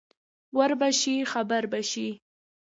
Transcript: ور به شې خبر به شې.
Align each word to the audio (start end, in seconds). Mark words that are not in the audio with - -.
ور 0.57 0.71
به 0.79 0.89
شې 0.99 1.15
خبر 1.31 1.63
به 1.71 1.79
شې. 1.89 2.07